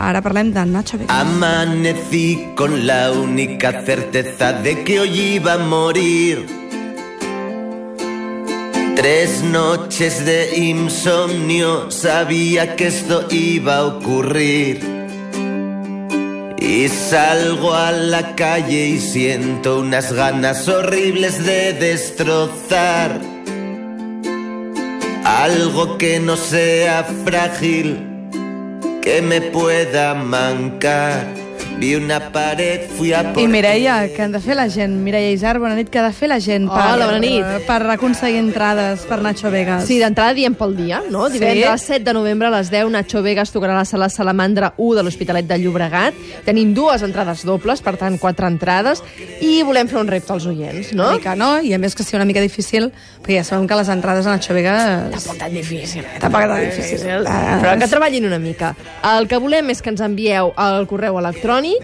[0.00, 1.14] Ara parlem de Nacho Vegas.
[1.14, 6.46] Amanecí con la única certeza de que hoy iba a morir.
[8.96, 14.80] Tres noches de insomnio, sabía que esto iba a ocurrir.
[16.58, 23.20] Y salgo a la calle y siento unas ganas horribles de destrozar
[25.24, 28.09] algo que no sea frágil,
[29.10, 31.26] que me pueda mancar.
[31.78, 35.30] Vi una pared, fui a por I Mireia, que han de fer la gent, Mireia
[35.32, 37.46] Isar, bona nit, que ha de fer la gent Hola, bona nit.
[37.64, 39.86] per aconseguir entrades per Nacho Vegas.
[39.88, 41.28] Sí, d'entrada diem pel dia, no?
[41.30, 41.38] Sí.
[41.38, 44.98] Divendres 7 de novembre a les 10, Nacho Vegas tocarà a la sala Salamandra 1
[44.98, 46.20] de l'Hospitalet de Llobregat.
[46.44, 49.00] Tenim dues entrades dobles, per tant, quatre entrades,
[49.40, 51.08] i volem fer un repte als oients, no?
[51.08, 51.50] Una mica, no?
[51.64, 52.90] I a més que sigui una mica difícil,
[53.22, 55.08] perquè ja sabem que les entrades a Nacho Vegas...
[55.16, 56.20] Tampoc tan difícil, eh?
[56.20, 57.08] Tampoc tan difícil.
[57.24, 58.74] Però que treballin una mica.
[59.16, 61.76] El que volem és que ens envieu al correu electrònic funny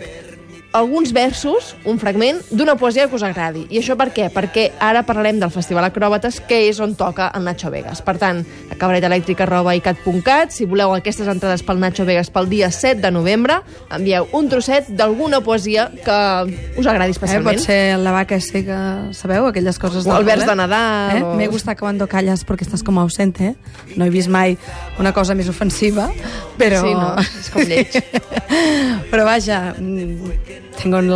[0.76, 3.66] alguns versos, un fragment, d'una poesia que us agradi.
[3.70, 4.28] I això per què?
[4.32, 8.02] Perquè ara parlarem del Festival Acròbates, que és on toca el Nacho Vegas.
[8.04, 13.10] Per tant, a cabaretelèctrica.icat.cat, si voleu aquestes entrades pel Nacho Vegas pel dia 7 de
[13.10, 13.60] novembre,
[13.90, 16.18] envieu un trosset d'alguna poesia que
[16.78, 17.56] us agradi Eh, especialment.
[17.56, 18.74] pot ser la vaca que
[19.12, 21.22] sabeu, aquelles coses O el vers de Nadal, Eh?
[21.22, 23.46] o- Me gusta cuando callas porque estás como ausente.
[23.46, 23.54] Eh?
[23.96, 24.58] No he vist mai
[24.98, 26.10] una cosa més ofensiva,
[26.58, 26.82] però...
[26.82, 27.88] Sí, no, és com lleig.
[29.10, 29.74] però vaja,
[30.82, 31.10] tengo el,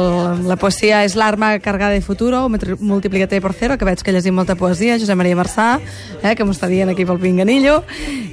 [0.49, 4.57] la poesia és l'arma cargada de futuro, multiplicaté por cero, que veig que llegim molta
[4.57, 5.81] poesia, Josep Maria Marçà,
[6.23, 7.83] eh, que m'ho està dient aquí pel pinganillo.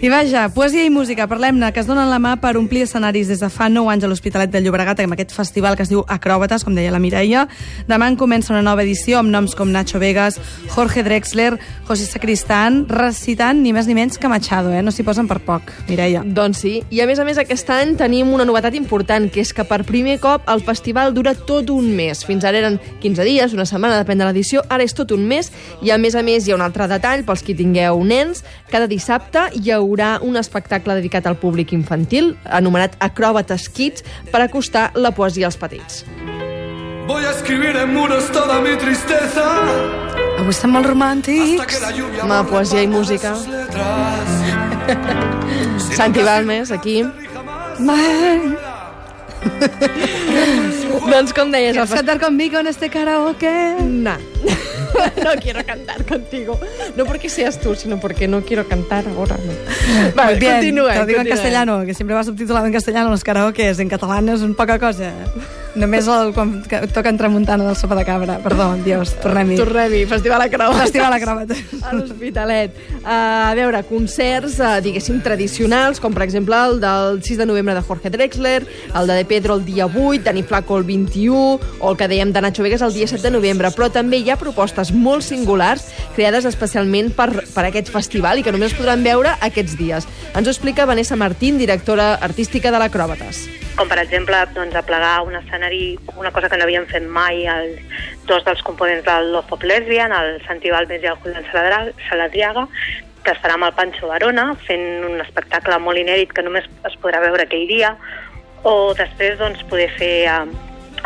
[0.01, 3.43] I vaja, poesia i música, parlem-ne, que es donen la mà per omplir escenaris des
[3.43, 6.65] de fa 9 anys a l'Hospitalet de Llobregat, amb aquest festival que es diu Acròbates,
[6.65, 7.47] com deia la Mireia.
[7.87, 10.39] Demà en comença una nova edició amb noms com Nacho Vegas,
[10.73, 11.57] Jorge Drexler,
[11.87, 14.81] José Sacristán, recitant ni més ni menys que Machado, eh?
[14.81, 16.23] no s'hi posen per poc, Mireia.
[16.25, 19.53] Doncs sí, i a més a més aquest any tenim una novetat important, que és
[19.53, 22.23] que per primer cop el festival dura tot un mes.
[22.25, 25.51] Fins ara eren 15 dies, una setmana, depèn de l'edició, ara és tot un mes,
[25.85, 28.89] i a més a més hi ha un altre detall, pels qui tingueu nens, cada
[28.89, 35.13] dissabte hi haurà un espectacle dedicat al públic infantil, anomenat Acròbates Kids, per acostar la
[35.15, 36.03] poesia als petits.
[37.07, 39.45] Voy a escribir en muros toda mi tristeza
[40.37, 41.79] Avui estem molt romàntics.
[42.21, 43.31] Home, poesia i música.
[45.97, 47.01] Santi Balmes, aquí.
[47.79, 48.57] Man,
[51.11, 52.05] doncs com deies, el ¿quieres festival...
[52.05, 53.75] cantar conmigo en este karaoke?
[53.83, 54.17] No.
[55.23, 56.59] no quiero cantar contigo.
[56.95, 59.37] No porque seas tú, sino porque no quiero cantar ahora.
[59.37, 59.53] No.
[60.15, 60.93] Vale, bien, continúa.
[60.93, 64.29] te lo digo en castellano, que siempre va subtitulado en castellano los karaokes, en catalán
[64.29, 65.13] és un poca cosa.
[65.77, 68.39] Només el, quan que toca en tramuntana del sopa de cabra.
[68.41, 69.57] Perdó, Dios, tornem-hi.
[69.59, 70.87] Tornem-hi, Festival Acròbates.
[70.87, 71.61] Festival Acròbates.
[71.85, 72.79] A l'Hospitalet.
[72.97, 77.75] Uh, a veure, concerts, uh, diguéssim, tradicionals, com per exemple el del 6 de novembre
[77.77, 81.91] de Jorge Drexler, el de De Pedro el dia 8, Dani Flaco el 21, o
[81.91, 83.71] el que dèiem de Nacho Vegas el dia 7 de novembre.
[83.77, 85.85] Però també hi ha propostes molt singulars
[86.17, 90.09] creades especialment per, per aquest festival i que només podran veure aquests dies.
[90.33, 93.66] Ens ho explica Vanessa Martín, directora artística de l'Acròbates.
[93.77, 97.77] Com per exemple doncs, aplegar un escenari, una cosa que no havíem fet mai, els
[98.25, 101.45] dos dels components del Love of Lesbian, el Santi Balmes i el Julián
[102.09, 102.67] Saladriaga,
[103.23, 107.21] que estarà amb el Pancho Barona fent un espectacle molt inèdit que només es podrà
[107.21, 107.93] veure aquell dia,
[108.63, 110.39] o després doncs, poder fer eh,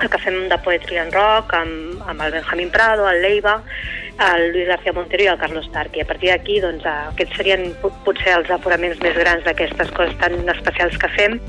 [0.01, 3.57] el que fem de Poetry and Rock amb, amb el Benjamín Prado, el Leiva,
[4.31, 6.01] el Luis García Montero i el Carlos Tarqui.
[6.01, 10.37] A partir d'aquí, doncs, aquests serien po- potser els apuraments més grans d'aquestes coses tan
[10.55, 11.39] especials que fem.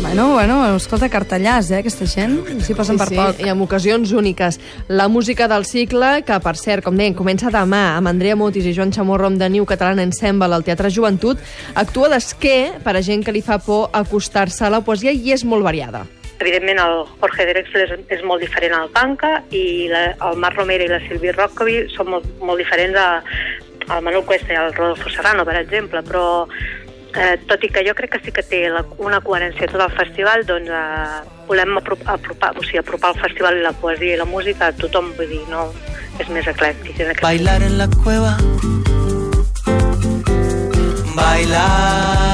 [0.00, 2.38] Bueno, bueno, escolta, cartellars, eh, aquesta gent.
[2.62, 3.40] S'hi posen per poc.
[3.42, 4.60] i amb ocasions úniques.
[4.86, 8.74] La música del cicle, que per cert, com deien, comença demà amb Andrea Motis i
[8.76, 11.42] Joan Chamorro amb The New Catalan Ensemble al Teatre Joventut,
[11.74, 15.44] actua d'esquer per a gent que li fa por acostar-se a la poesia i és
[15.44, 16.06] molt variada.
[16.38, 20.86] Evidentment, el Jorge Drexler és, és molt diferent al Panca i la, el Marc Romero
[20.86, 23.08] i la Silvia Rockovi són molt, molt diferents a,
[23.88, 26.46] al Manuel Cuesta i al Rodolfo Serrano, per exemple, però
[27.16, 29.94] eh, tot i que jo crec que sí que té la, una coherència tot el
[29.96, 32.18] festival, doncs eh, volem apropar,
[32.54, 35.44] o sigui, apropar el festival i la poesia i la música a tothom, vull dir,
[35.52, 35.68] no
[36.18, 36.98] és més eclèctic.
[37.00, 38.34] En aquest Bailar en la cueva.
[41.18, 42.27] Bailar,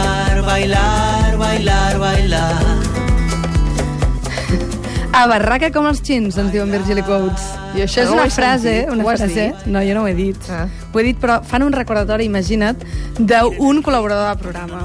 [5.15, 7.45] A barraca com els xins, ens diuen Virgili Quotes.
[7.79, 8.91] I això és una frase, sentit.
[8.93, 9.45] una Ho has frase...
[9.53, 9.67] dit?
[9.71, 10.49] No, jo no ho he dit.
[10.51, 10.65] Ah.
[10.91, 12.83] Ho he dit, però fan un recordatori, imagina't,
[13.21, 14.83] d'un col·laborador del programa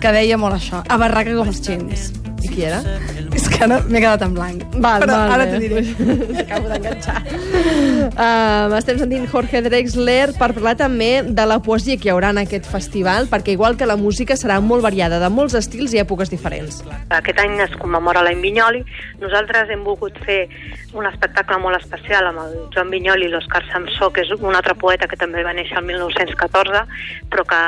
[0.00, 2.10] que deia molt això, a barraca com els xins.
[2.44, 2.80] I qui era?
[3.34, 4.62] És que no, m'he quedat en blanc.
[4.78, 5.52] Val, Però molt ara bé.
[5.52, 5.82] t'ho diré.
[6.44, 7.16] Acabo d'enganxar.
[8.14, 12.42] Uh, estem sentint Jorge Drexler per parlar també de la poesia que hi haurà en
[12.44, 16.30] aquest festival, perquè igual que la música serà molt variada, de molts estils i èpoques
[16.30, 16.82] diferents.
[17.14, 18.84] Aquest any es commemora l'any Vinyoli.
[19.22, 20.44] Nosaltres hem volgut fer
[20.94, 24.76] un espectacle molt especial amb el Joan Vinyoli i l'Òscar Samsó, que és un altre
[24.78, 26.84] poeta que també va néixer el 1914,
[27.32, 27.60] però que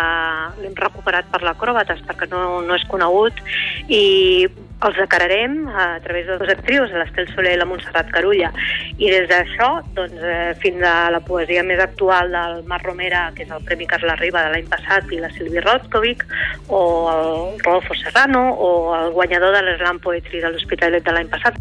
[0.62, 3.42] l'hem recuperat per l'acròbates perquè no, no és conegut
[3.88, 4.46] i
[4.84, 8.50] els decararem a través de dues actrius, l'Estel Soler i la Montserrat Carulla.
[8.98, 13.44] I des d'això, doncs, eh, fins a la poesia més actual del Mar Romera, que
[13.44, 16.26] és el Premi Carla Riba de l'any passat, i la Silvi Rotkovic,
[16.68, 16.82] o
[17.12, 21.56] el Rodolfo Serrano, o el guanyador de l'Slam Poetry de l'Hospitalet de l'any passat.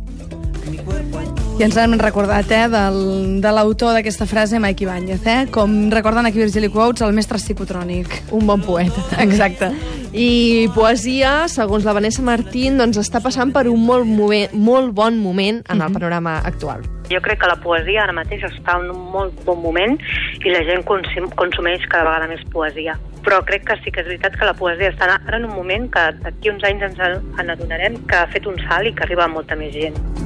[1.55, 2.97] I ens hem recordat, eh, del,
[3.39, 5.45] de l'autor d'aquesta frase, Mike Ibáñez, eh?
[5.55, 8.11] Com recorden aquí Virgili Quotes, el mestre psicotrònic.
[8.35, 8.99] Un bon poeta.
[9.23, 9.69] Exacte.
[10.11, 15.15] I poesia, segons la Vanessa Martín, doncs està passant per un molt, moment, molt bon
[15.23, 16.83] moment en el panorama actual.
[17.07, 19.95] Jo crec que la poesia ara mateix està en un molt bon moment
[20.43, 22.99] i la gent consum consumeix cada vegada més poesia.
[23.23, 25.87] Però crec que sí que és veritat que la poesia està ara en un moment
[25.87, 27.03] que d'aquí uns anys ens
[27.39, 30.24] en adonarem que ha fet un salt i que arriba a molta més gent.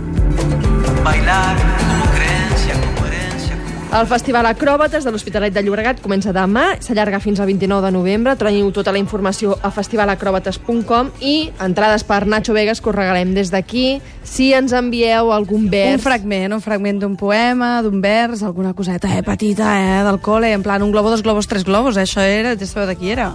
[1.09, 6.75] Bailar como creencia, como herencia, como El Festival Acròbates de l'Hospitalet de Llobregat comença demà,
[6.85, 8.35] s'allarga fins al 29 de novembre.
[8.38, 11.33] Teniu tota la informació a festivalacròbates.com i
[11.65, 14.03] entrades per Nacho Vegas que us regalem des d'aquí.
[14.21, 15.97] Si ens envieu algun vers...
[15.97, 20.53] Un fragment, un fragment d'un poema, d'un vers, alguna coseta, eh, petita, eh, del col·le,
[20.53, 23.17] en plan un globo, dos globos, tres globos, eh, això era, ja sabeu de qui
[23.17, 23.31] era?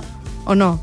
[0.46, 0.76] O no?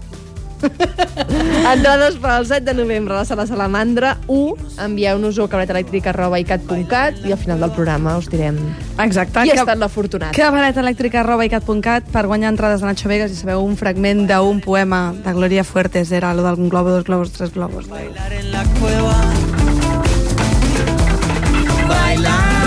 [1.74, 4.56] Entrades per al 7 de novembre a la sala Salamandra 1.
[4.86, 8.58] Envieu-nos-ho a cabretelèctrica.icat.cat i al final del programa us direm
[9.02, 9.42] Exacte.
[9.44, 10.36] qui ha estat l'afortunat.
[10.36, 14.62] Cabaret elèctrica arroba icat.cat per guanyar entrades de Nacho Vegas i sabeu un fragment d'un
[14.62, 17.88] poema de Gloria Fuertes era lo d'algun globo, dos globos, tres globos.
[17.90, 19.16] bailar en la cueva.
[21.88, 22.61] Bailar,